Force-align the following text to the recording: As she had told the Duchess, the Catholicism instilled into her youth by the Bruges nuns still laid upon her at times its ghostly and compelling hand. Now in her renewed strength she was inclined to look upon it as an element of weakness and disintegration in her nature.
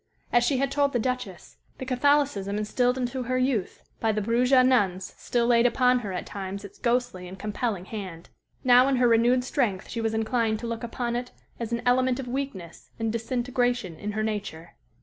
As 0.33 0.43
she 0.43 0.57
had 0.57 0.71
told 0.71 0.93
the 0.93 0.97
Duchess, 0.97 1.57
the 1.77 1.85
Catholicism 1.85 2.57
instilled 2.57 2.97
into 2.97 3.21
her 3.21 3.37
youth 3.37 3.83
by 3.99 4.11
the 4.11 4.19
Bruges 4.19 4.65
nuns 4.65 5.13
still 5.15 5.45
laid 5.45 5.67
upon 5.67 5.99
her 5.99 6.11
at 6.11 6.25
times 6.25 6.65
its 6.65 6.79
ghostly 6.79 7.27
and 7.27 7.37
compelling 7.37 7.85
hand. 7.85 8.29
Now 8.63 8.87
in 8.87 8.95
her 8.95 9.07
renewed 9.07 9.43
strength 9.43 9.89
she 9.89 10.01
was 10.01 10.15
inclined 10.15 10.57
to 10.57 10.67
look 10.67 10.83
upon 10.83 11.15
it 11.15 11.29
as 11.59 11.71
an 11.71 11.83
element 11.85 12.19
of 12.19 12.27
weakness 12.27 12.89
and 12.97 13.11
disintegration 13.11 13.99
in 13.99 14.13
her 14.13 14.23
nature. 14.23 14.73